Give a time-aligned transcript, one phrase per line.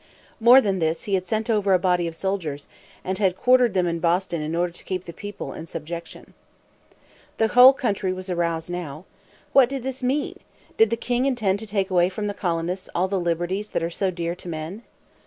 [0.39, 2.67] More than this, he had sent over a body of soldiers,
[3.03, 6.33] and had quartered them in Boston in order to keep the people in subjection.
[7.37, 9.05] The whole country was aroused now.
[9.53, 10.39] What did this mean?
[10.75, 13.91] Did the king intend to take away from the colonists all the liberties that are
[13.91, 14.81] so dear to men?